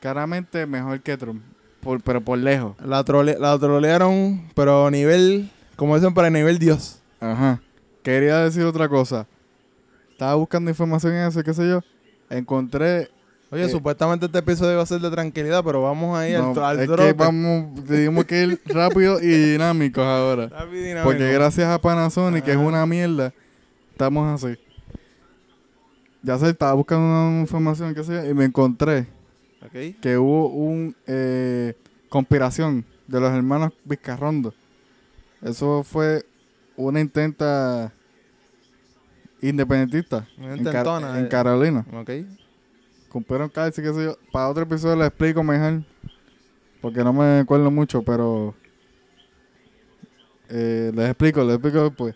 [0.00, 1.42] Claramente mejor que Trump,
[1.80, 2.74] por- pero por lejos.
[2.84, 7.00] La, trole- la trolearon, pero a nivel, como dicen, para nivel Dios.
[7.20, 7.60] Ajá.
[8.02, 9.26] Quería decir otra cosa.
[10.12, 11.80] Estaba buscando información en eso, qué sé yo.
[12.30, 13.10] Encontré.
[13.50, 16.78] Oye, Eh, supuestamente este episodio iba a ser de tranquilidad, pero vamos ahí no, al,
[16.78, 20.48] al es que vamos, tenemos que ir rápido y dinámicos ahora.
[20.48, 21.04] Rápido y dinámico.
[21.10, 23.32] Porque gracias a Panasonic, que es una mierda,
[23.92, 24.56] estamos así.
[26.22, 29.06] Ya sé, estaba buscando una información, qué sé yo, y me encontré
[29.64, 30.00] Ok.
[30.00, 31.74] que hubo un eh,
[32.08, 34.54] conspiración de los hermanos Vizcarrondo.
[35.44, 36.24] Eso fue
[36.76, 37.92] una intenta
[39.40, 41.28] independentista Una en, Car- intentona, en eh.
[41.28, 41.86] Carolina.
[41.92, 42.10] Ok.
[43.10, 44.16] Cumplieron casi, qué sé yo.
[44.32, 45.84] Para otro episodio les explico mejor.
[46.80, 48.54] Porque no me acuerdo mucho, pero...
[50.48, 52.14] eh, les explico, les explico después.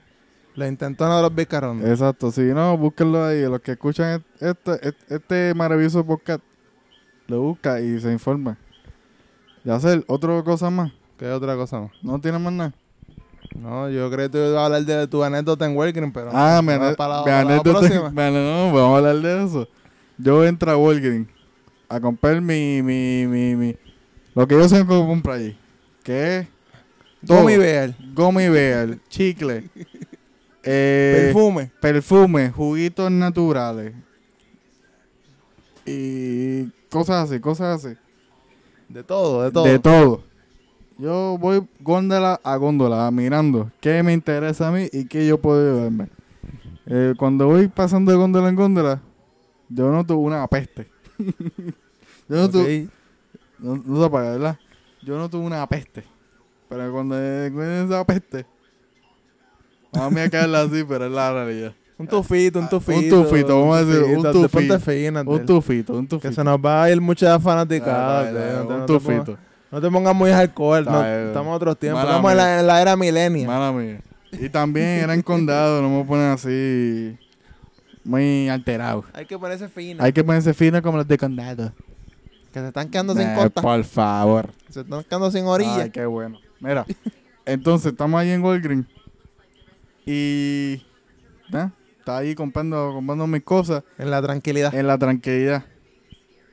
[0.55, 1.87] La intentona de los Vizcarrondo.
[1.87, 3.43] Exacto, si no, búsquenlo ahí.
[3.43, 6.43] Los que escuchan este, este maravilloso podcast,
[7.29, 8.59] lo busca y se informa.
[9.64, 10.91] Ya sé, otra cosa más.
[11.17, 11.91] ¿Qué otra cosa más?
[12.03, 12.75] No tiene más nada.
[13.61, 16.31] No, yo creo que tú ibas a hablar de tu anécdota en Walgreens, pero...
[16.33, 17.88] ah, me, no, ane- para la- la anécdota-
[18.31, 19.68] no, vamos a hablar de eso.
[20.16, 21.29] Yo entro a Walgreens
[21.88, 23.77] a comprar mi, mi, mi, mi,
[24.35, 25.59] lo que yo sé que comprar allí.
[26.03, 26.47] Que es.
[27.23, 29.68] Gummy Bear, Gummy bear, chicle,
[30.62, 31.71] eh, perfume.
[31.81, 33.92] perfume, juguitos naturales
[35.85, 37.97] y cosas así, cosas así.
[38.88, 39.64] De todo, de todo.
[39.64, 40.25] De todo.
[40.99, 45.75] Yo voy góndola a góndola, mirando qué me interesa a mí y qué yo puedo
[45.75, 46.09] llevarme.
[46.87, 49.01] Eh, cuando voy pasando de góndola en góndola,
[49.69, 50.89] yo noto una peste.
[52.29, 52.69] yo noto, Ok.
[53.61, 54.59] no, no se apaga, ¿verdad?
[55.03, 56.03] Yo noto una peste.
[56.69, 58.47] Pero cuando encuentro esa peste,
[59.93, 61.75] vamos a caerla así, pero es la realidad.
[61.97, 63.21] Un tufito, un tufito.
[63.21, 64.75] Un tufito, vamos a decir, un tufito.
[65.27, 66.29] Un tufito, un tufito.
[66.29, 68.61] Que se nos va a ir mucha fanaticada.
[68.61, 69.39] Ah, un tufito.
[69.71, 70.85] No te pongas muy hardcore.
[70.85, 72.03] no, estamos en otros tiempos.
[72.03, 72.61] Mala Estamos en la, mía.
[72.61, 73.47] en la era millennial.
[73.47, 74.01] Mala mía.
[74.33, 77.17] Y también era en condado, no me ponen así
[78.05, 79.05] muy alterado.
[79.13, 80.03] Hay que ponerse fino.
[80.03, 81.73] Hay que ponerse fino como los de condado.
[82.53, 83.61] Que se están quedando sin Eh, costa.
[83.61, 84.51] por favor.
[84.71, 85.83] Se están quedando sin orilla.
[85.85, 86.39] Ay, qué bueno.
[86.61, 86.87] Mira,
[87.45, 88.87] entonces estamos ahí en Walgreens
[90.07, 90.83] y
[91.53, 91.71] ¿ah?
[91.99, 94.75] estaba ahí comprando, comprando mis cosas En la tranquilidad.
[94.75, 95.65] en la tranquilidad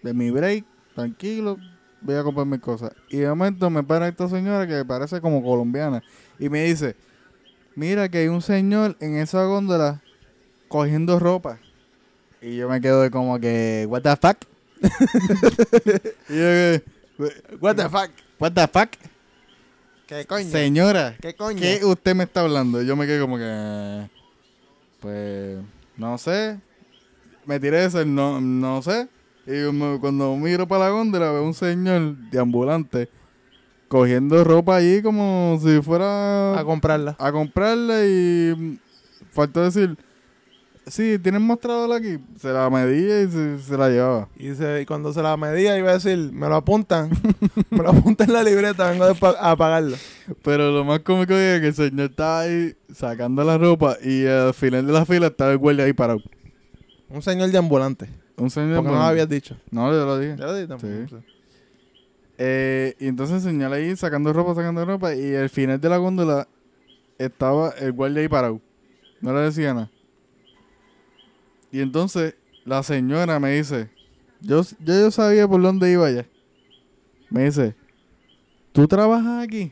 [0.03, 1.57] de mi break, tranquilo,
[2.05, 2.91] voy a comprar mis cosas.
[3.09, 6.03] Y de momento me para esta señora que parece como colombiana
[6.39, 6.95] y me dice,
[7.75, 10.01] mira que hay un señor en esa góndola
[10.67, 11.59] cogiendo ropa.
[12.41, 14.37] Y yo me quedo de como que, what the fuck?
[16.29, 16.79] y yo
[17.59, 18.11] What the fuck?
[18.39, 18.89] what the fuck?
[20.05, 20.49] ¿Qué coño?
[20.49, 21.59] Señora, ¿Qué coño?
[21.59, 22.81] ¿qué usted me está hablando?
[22.83, 24.07] Yo me quedé como que,
[24.99, 25.57] pues,
[25.97, 26.59] no sé.
[27.45, 29.07] Me tiré ese, no, no sé.
[29.47, 33.09] Y me- cuando miro para la góndola veo un señor de ambulante
[33.87, 37.15] cogiendo ropa allí como si fuera A comprarla.
[37.19, 38.79] a comprarla y
[39.31, 39.95] faltó decir,
[40.87, 42.17] sí, ¿tienen mostrador aquí?
[42.39, 44.27] Se la medía y se, se la llevaba.
[44.37, 47.11] Y, se- y cuando se la medía iba a decir, me lo apuntan.
[47.69, 49.95] me lo apuntan en la libreta, vengo de pa- a pagarlo.
[50.43, 54.55] Pero lo más cómico es que el señor estaba ahí sacando la ropa y al
[54.55, 56.19] final de la fila estaba el guardia ahí parado.
[57.09, 58.09] Un señor de ambulante.
[58.37, 58.77] Un señor...
[58.77, 59.57] Porque no lo habías dicho.
[59.71, 60.35] No, yo lo dije.
[60.37, 60.93] ¿Ya lo dije tampoco?
[61.09, 61.15] Sí.
[62.37, 66.49] Eh, y entonces señor ahí sacando ropa, sacando ropa y al final de la góndola
[67.17, 68.59] estaba el guardia ahí parado.
[69.21, 69.89] No le decía nada.
[71.71, 73.89] Y entonces la señora me dice,
[74.41, 76.25] yo, yo, yo sabía por dónde iba ya.
[77.29, 77.75] Me dice,
[78.71, 79.71] ¿tú trabajas aquí?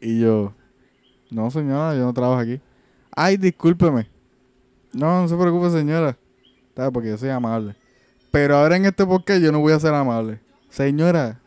[0.00, 0.52] Y yo,
[1.30, 2.60] no señora, yo no trabajo aquí.
[3.14, 4.08] Ay, discúlpeme.
[4.92, 6.16] No, no se preocupe señora.
[6.76, 7.74] Está, porque yo soy amable.
[8.30, 10.40] Pero ahora en este podcast yo no voy a ser amable.
[10.68, 11.40] Señora,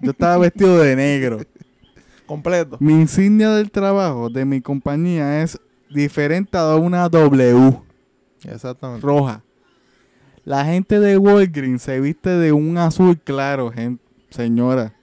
[0.00, 1.40] yo estaba vestido de negro.
[2.24, 2.78] Completo.
[2.80, 7.78] Mi insignia del trabajo de mi compañía es diferente a una W
[8.44, 9.06] Exactamente.
[9.06, 9.42] roja.
[10.46, 14.02] La gente de Walgreens se viste de un azul claro, gente.
[14.30, 14.94] Señora.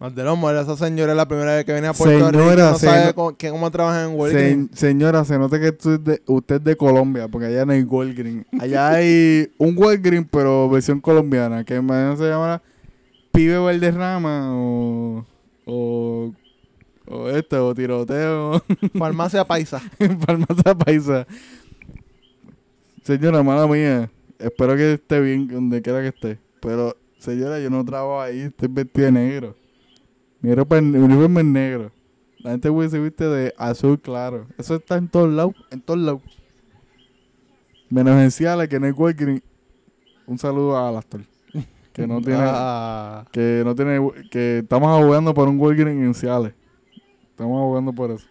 [0.00, 2.54] Mardelomo, esa señora es la primera vez que viene a Puerto Rico.
[2.56, 4.70] No se- sabe cómo, que- cómo trabaja en Walgreens.
[4.72, 7.72] Se- señora, se nota que usted es, de, usted es de Colombia, porque allá no
[7.72, 8.44] hay Walgreens.
[8.60, 12.60] Allá hay un Walgreens, pero versión colombiana, que más se llama
[13.32, 15.24] Pibe Valderrama o,
[15.64, 16.32] o,
[17.06, 18.62] o este, o tiroteo
[18.98, 19.80] Farmacia paisa.
[20.26, 21.26] Farmacia Paisa.
[23.04, 26.38] Señora, mala mía, espero que esté bien donde quiera que esté.
[26.60, 29.56] Pero, señora, yo no trabajo ahí, estoy vestido de negro.
[30.44, 31.90] Mi ropa, mi uniforme es negro.
[32.40, 34.46] La gente güey, se viste de azul claro.
[34.58, 36.20] Eso está en todos lados, en todos lados.
[37.88, 39.40] Menos en Ciales, que no hay Walgreens.
[40.26, 41.22] Un saludo a Alastor.
[41.94, 43.98] Que no tiene, Ah, que no tiene,
[44.30, 46.52] que estamos abogando por un Walgreens en Ciales.
[47.30, 48.26] Estamos abogando por eso.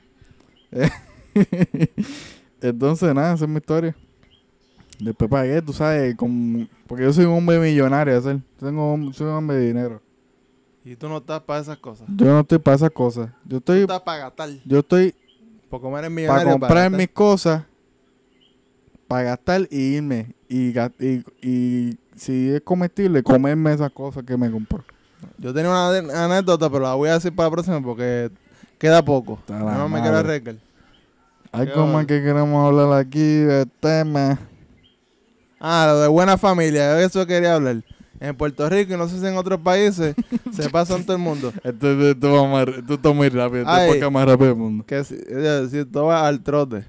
[2.61, 3.95] Entonces, nada, esa es mi historia.
[4.99, 8.39] Después pagué, tú sabes, con, porque yo soy un hombre millonario, hacer.
[8.59, 10.12] Tengo, soy un hombre de dinero.
[10.85, 12.07] Y tú no estás para esas cosas.
[12.15, 13.29] Yo no estoy para esas cosas.
[13.45, 14.49] Yo Tú estoy, estás para gastar.
[14.65, 15.15] yo estoy
[15.69, 16.51] Por comer en para millonario.
[16.59, 17.63] comprar mis cosas,
[19.07, 20.35] para gastar y irme.
[20.49, 24.83] Y, y, y si es comestible, comerme esas cosas que me compro.
[25.37, 28.29] Yo tenía una anécdota, pero la voy a decir para la próxima porque
[28.77, 29.39] queda poco.
[29.47, 30.17] No me quiero.
[31.53, 34.39] Algo Qué más que queremos hablar aquí del tema.
[35.59, 37.83] Ah, lo de buena familia, de eso quería hablar.
[38.23, 40.15] En Puerto Rico y no sé si en otros países
[40.53, 41.49] se pasa en todo el mundo.
[41.63, 43.63] Esto, esto, esto va más- esto está muy rápido.
[43.63, 44.85] Esto es más rápido del mundo.
[44.87, 45.17] Que si,
[45.69, 46.85] si todo va al trote.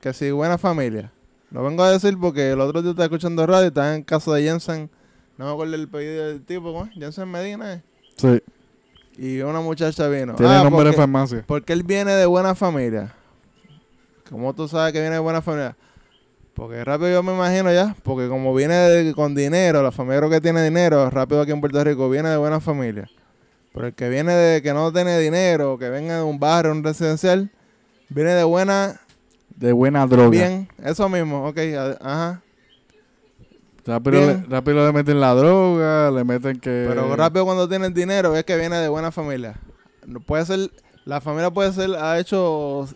[0.00, 1.10] Que si buena familia.
[1.50, 4.32] Lo vengo a decir porque el otro día estaba escuchando radio y estaba en caso
[4.34, 4.90] de Jensen.
[5.38, 6.90] No me acuerdo el apellido del tipo, ¿cómo es?
[6.92, 7.74] Jensen Medina.
[7.74, 7.82] ¿eh?
[8.16, 8.40] Sí.
[9.18, 10.34] Y una muchacha vino.
[10.34, 11.44] Tiene Ah, nombre de porque- farmacia.
[11.46, 13.14] Porque él viene de buena familia.
[14.28, 15.76] ¿Cómo tú sabes que viene de buena familia?
[16.56, 17.94] Porque rápido yo me imagino ya.
[18.02, 21.60] Porque como viene de- con dinero, la familia creo que tiene dinero, rápido aquí en
[21.60, 23.08] Puerto Rico, viene de buena familia.
[23.74, 26.82] Pero el que viene de que no tiene dinero, que venga de un barrio, un
[26.82, 27.50] residencial,
[28.08, 28.98] viene de buena,
[29.54, 30.30] De buena droga.
[30.30, 31.58] bien, eso mismo, ok,
[32.00, 32.40] ajá.
[33.84, 36.86] Rápido, le, rápido le meten la droga, le meten que...
[36.88, 39.54] Pero rápido cuando tienen dinero es que viene de buena familia.
[40.26, 40.70] Puede ser,
[41.04, 42.88] la familia puede ser, ha hecho,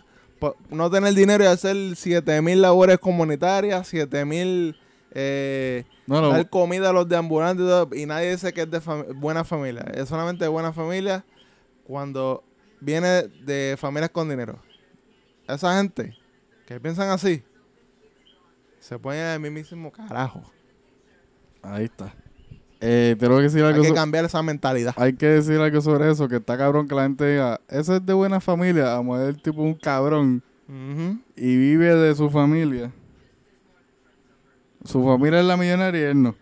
[0.71, 4.77] no tener dinero y hacer 7000 labores comunitarias, 7000
[5.13, 8.63] eh, No, no, dar comida a los de ambulantes y, todo, y nadie dice que
[8.63, 9.83] es de fam- buena familia.
[9.95, 11.25] Es solamente de buena familia
[11.85, 12.45] cuando
[12.81, 14.59] viene de familias con dinero.
[15.49, 16.17] Esa gente
[16.67, 17.43] que piensan así
[18.79, 20.43] se ponen al mismísimo carajo.
[21.63, 22.15] Ahí está.
[22.83, 24.95] Eh, tengo que decir Hay algo que so- cambiar esa mentalidad.
[24.97, 28.07] Hay que decir algo sobre eso, que está cabrón que la gente diga, ese es
[28.07, 30.43] de buena familia, a mover tipo un cabrón
[31.37, 32.91] y vive de su familia.
[34.85, 36.35] Su familia es la millonaria y él no.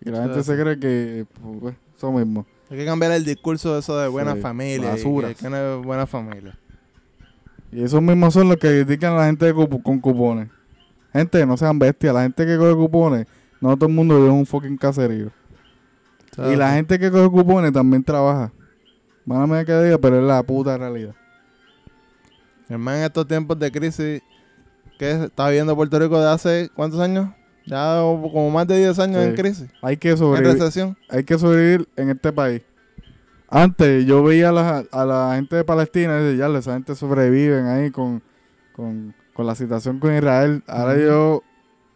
[0.00, 1.26] Y la Sí, gente se cree que,
[1.60, 2.46] pues, eso mismo.
[2.70, 4.90] Hay que cambiar el discurso de eso de buena Sí, familia.
[4.90, 5.28] basura.
[5.28, 6.58] que- que no es buena familia.
[7.72, 10.48] Y esos mismos son los que critican a la gente con cupones.
[11.12, 12.14] Gente, no sean bestias.
[12.14, 13.26] La gente que coge cupones,
[13.60, 15.30] no todo el mundo vive en un fucking caserío.
[16.38, 18.52] Y la gente que coge cupones también trabaja.
[19.24, 21.14] Van a que diga, pero es la puta realidad.
[22.68, 24.22] Hermano, en estos tiempos de crisis
[24.98, 27.28] que está viviendo Puerto Rico de hace ¿cuántos años?
[27.66, 29.28] Ya como más de 10 años Sí.
[29.30, 30.52] en crisis, Hay que en sobrevivir.
[30.58, 30.96] recesión.
[31.08, 32.62] hay que sobrevivir en este país.
[33.48, 36.94] Antes yo veía a la, a la gente de Palestina y decía, ya, esa gente
[36.94, 38.22] sobreviven ahí con,
[38.72, 40.62] con, con la situación con Israel.
[40.66, 41.42] Ahora yo,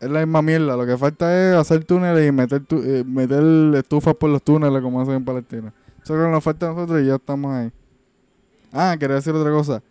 [0.01, 0.77] es la misma mierda.
[0.77, 3.43] Lo que falta es hacer túneles y meter, tu- eh, meter
[3.77, 5.73] estufas por los túneles como hacen en Palestina.
[6.03, 7.71] Eso es lo que nos falta a nosotros y ya estamos ahí.
[8.73, 9.83] Ah, quería decir otra cosa.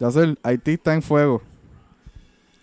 [0.00, 1.42] Ya sé, Haití está en fuego.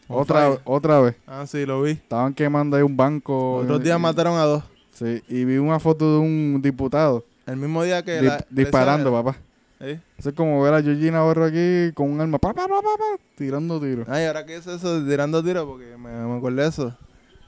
[0.08, 0.60] Otra, fire.
[0.65, 1.15] otra vez.
[1.26, 1.91] Ah, sí, lo vi.
[1.91, 3.58] Estaban quemando ahí un banco.
[3.58, 4.63] Otros días y- mataron a dos.
[4.91, 9.10] Sí, y vi una foto de un diputado El mismo día que Dip- la- disparando,
[9.10, 9.38] esa- papá.
[9.84, 10.00] ¿Eh?
[10.17, 12.98] Eso es como ver a Georgina Navarro aquí con un arma, pa, pa, pa, pa,
[12.98, 14.08] pa, tirando tiros.
[14.08, 16.96] Ay, ahora que es eso, tirando tiros, porque me, me acordé de eso.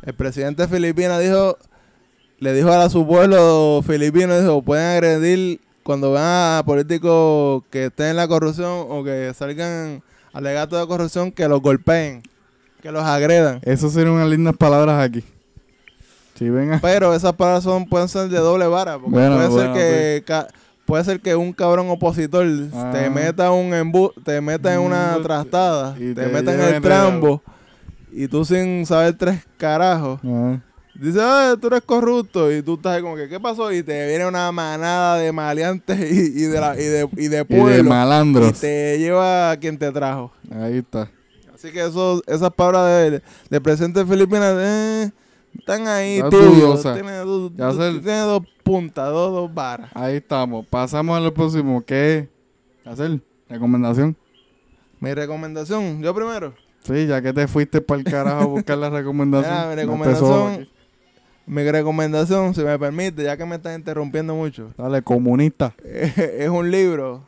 [0.01, 1.57] El presidente de Filipinas dijo,
[2.39, 8.07] le dijo a su pueblo filipino, dijo, pueden agredir cuando vean a políticos que estén
[8.07, 10.01] en la corrupción o que salgan
[10.33, 12.23] alegatos de corrupción, que los golpeen,
[12.81, 13.59] que los agredan.
[13.63, 15.23] Esas serían unas lindas palabras aquí.
[16.35, 19.49] Si ven a- Pero esas palabras son, pueden ser de doble vara, porque Bueno, puede
[19.49, 20.47] bueno, ser que ca-
[20.93, 22.91] puede ser que un cabrón opositor Ah.
[22.93, 26.75] te meta un embu te meta en una Mm, trastada, y te, te meta en
[26.75, 27.41] el trambo
[28.11, 30.59] y tú sin saber tres carajos Ah,
[30.93, 33.71] dices, ah, tú eres corrupto y tú estás ahí como que ¿qué pasó?
[33.73, 37.39] Y te viene una manada de maleantes y, y de la, y de y de
[37.41, 38.59] y pueblo y malandros.
[38.59, 40.31] te lleva a quien te trajo.
[40.61, 41.09] Ahí está.
[41.55, 45.11] Así que eso, esas palabras de, de presidente de Filipinas eh,
[45.57, 46.55] están ahí Está tibios.
[46.55, 46.93] dudosa.
[46.93, 47.99] Tiene, du- Ya du- sé.
[47.99, 49.91] tiene dos puntas, dos, dos varas.
[49.93, 50.65] Ahí estamos.
[50.65, 51.83] Pasamos a lo próximo.
[51.85, 52.29] ¿Qué
[52.85, 53.19] hacer?
[53.49, 54.15] Recomendación.
[54.99, 56.53] Mi recomendación, yo primero.
[56.83, 59.53] Sí, ya que te fuiste para el carajo a buscar la recomendación.
[59.53, 60.69] Mira, mi recomendación,
[61.45, 65.75] mi recomendación, si me permite, ya que me estás interrumpiendo mucho, Dale, comunista.
[65.83, 67.23] es un libro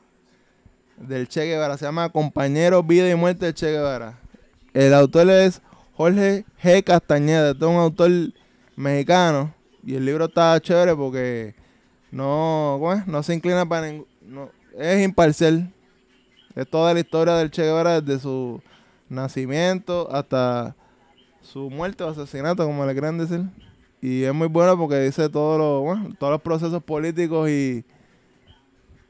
[0.98, 4.20] del Che Guevara, se llama Compañero, Vida y Muerte del Che Guevara.
[4.74, 5.62] El autor es
[5.94, 6.84] Jorge G.
[6.84, 8.12] Castañeda, este es un autor
[8.76, 9.54] mexicano
[9.86, 11.54] y el libro está chévere porque
[12.12, 13.06] no, ¿cómo es?
[13.08, 15.72] no se inclina para ningún, no, es imparcial.
[16.56, 18.62] Es toda la historia del Che Guevara desde su
[19.10, 20.76] nacimiento hasta
[21.42, 23.44] su muerte o asesinato, como le quieran decir.
[24.02, 27.84] Y es muy bueno porque dice todo lo, bueno, todos los procesos políticos y,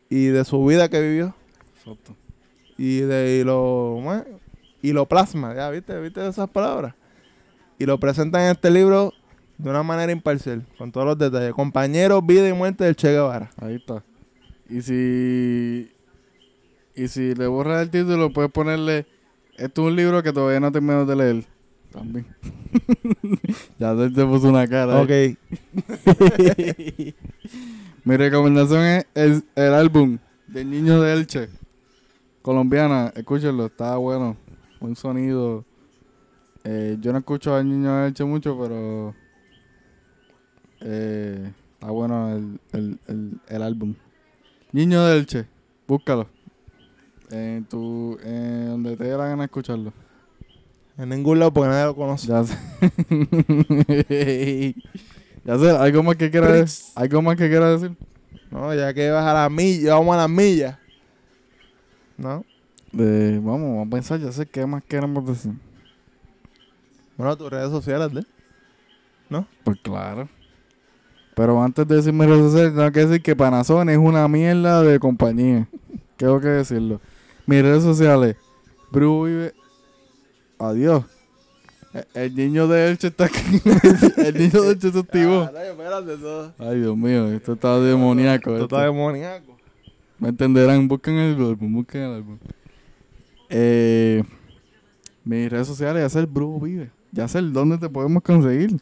[0.10, 1.36] y de su vida que vivió.
[1.78, 2.16] Exacto.
[2.78, 4.26] Y, de, y lo bueno,
[4.82, 6.96] y lo plasma, ya viste, viste esas palabras.
[7.78, 9.14] Y lo presenta en este libro
[9.58, 11.54] de una manera imparcial, con todos los detalles.
[11.54, 13.52] Compañero, vida y muerte del Che Guevara.
[13.58, 14.04] Ahí está.
[14.70, 15.92] Y si
[16.96, 19.06] y si le borras el título, puedes ponerle
[19.58, 21.46] esto es un libro que todavía no termino de leer.
[21.92, 22.26] También.
[23.80, 25.02] ya te, te puso una cara.
[25.02, 25.38] ¿eh?
[25.48, 27.16] Ok.
[28.04, 31.50] Mi recomendación es el, el álbum del Niño de Elche.
[32.42, 34.36] Colombiana, escúchenlo, está bueno.
[34.82, 35.64] Un sonido.
[36.66, 39.16] Eh, yo no escucho al Niño de Elche mucho, pero
[40.82, 43.96] eh, está bueno el, el, el, el álbum.
[44.72, 45.46] Niño de Elche,
[45.88, 46.28] búscalo.
[47.32, 49.94] En tu, en donde te dé la gana escucharlo.
[50.98, 52.28] En ningún lado porque nadie lo conoce.
[52.28, 52.58] Ya sé.
[55.44, 56.86] ya sé, algo más que quiera decir.
[56.96, 57.96] Algo más que quiera decir.
[58.52, 60.78] No, ya que vas a la milla, vamos a las millas.
[62.18, 62.46] ¿No?
[62.92, 65.52] De, vamos, vamos a pensar, ya sé qué más queremos decir.
[67.18, 68.26] Bueno, tus redes sociales, ¿de?
[69.64, 70.30] Pues claro.
[71.36, 74.82] Pero antes de decir mis redes sociales, tengo que decir que Panasonic es una mierda
[74.82, 75.68] de compañía.
[76.18, 77.02] Tengo que decirlo.
[77.46, 78.38] Mis redes sociales,
[78.90, 79.54] Bru vive.
[80.58, 81.04] Adiós.
[81.94, 83.42] El, el niño de Elche está aquí.
[84.18, 85.50] el niño de Elche se activó.
[85.54, 86.54] Ah.
[86.58, 88.52] Ay, Dios mío, esto está demoníaco.
[88.52, 88.76] Esto esto.
[88.78, 89.58] está demoníaco.
[90.18, 92.38] Me entenderán, busquen el álbum, busquen el álbum.
[93.50, 94.24] Eh,
[95.26, 96.92] mis redes sociales, Yacer Bru vive.
[97.12, 98.80] Yacer, ¿dónde te podemos conseguir?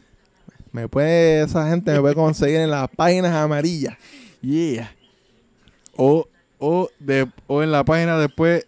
[0.74, 3.96] Me puede, esa gente me puede conseguir en las páginas amarillas.
[4.40, 4.92] Yeah.
[5.96, 6.26] O,
[6.58, 8.66] o, de, o en la página después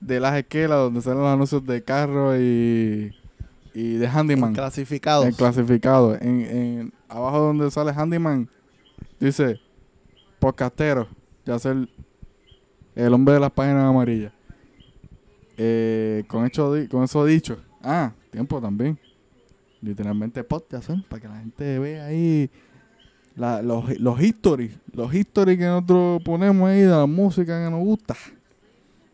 [0.00, 3.14] de las esquelas donde salen los anuncios de carro y,
[3.74, 4.54] y de handyman.
[4.54, 5.26] Clasificados.
[5.26, 6.14] En clasificado.
[6.14, 8.48] En, en, abajo donde sale handyman,
[9.20, 9.60] dice
[10.38, 11.08] podcastero.
[11.44, 11.90] Ya el,
[12.94, 14.32] el hombre de las páginas amarillas.
[15.58, 17.58] Eh, con, hecho con eso dicho.
[17.82, 18.98] Ah, tiempo también.
[19.84, 21.04] Literalmente podcast, ¿eh?
[21.08, 22.50] para que la gente vea ahí
[23.36, 24.74] la- los, los history.
[24.92, 28.16] Los history que nosotros ponemos ahí de la música que nos gusta.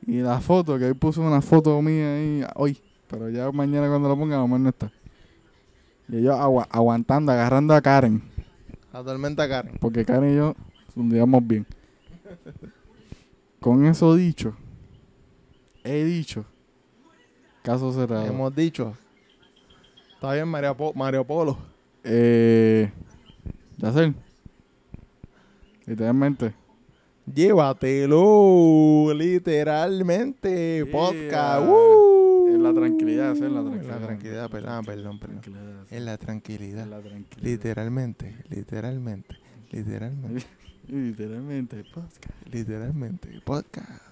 [0.06, 4.08] Y la foto, que hoy puso una foto mía ahí, hoy, pero ya mañana cuando
[4.08, 4.92] la ponga, mamá no está.
[6.08, 8.22] Y ellos agua- aguantando, agarrando a Karen,
[8.92, 9.76] La tormenta Karen.
[9.80, 10.54] porque Karen y yo
[10.94, 11.66] fundíamos bien.
[13.60, 14.54] Con eso dicho,
[15.84, 16.44] he dicho,
[17.62, 18.26] caso cerrado.
[18.26, 18.94] Hemos dicho.
[20.20, 21.56] Está bien, Mario, Po- Mario Polo.
[22.04, 22.90] Eh,
[23.78, 24.14] Yacel,
[25.86, 26.52] literalmente,
[27.24, 30.82] Llévatelo, literalmente.
[30.84, 30.92] Yeah.
[30.92, 31.66] Podcast.
[31.66, 32.48] ¡Uh!
[32.54, 34.00] En la tranquilidad, en la En tranquilidad.
[34.00, 35.40] la tranquilidad, perdón, ah, perdón, perdón.
[35.40, 36.82] Tranquilidad, sí, En la tranquilidad.
[36.84, 37.50] en la tranquilidad.
[37.50, 39.36] Literalmente, literalmente,
[39.70, 40.46] literalmente,
[40.88, 42.26] Literalmente, podcast.
[42.52, 43.40] literalmente.
[43.44, 44.09] Podcast.